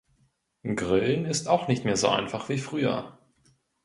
[0.65, 3.19] Grillen ist auch nicht mehr so einfach wie früher.